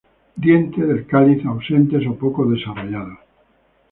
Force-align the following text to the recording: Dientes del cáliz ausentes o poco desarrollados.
Dientes 0.43 0.87
del 0.87 1.05
cáliz 1.05 1.45
ausentes 1.45 2.07
o 2.07 2.15
poco 2.17 2.47
desarrollados. 2.47 3.19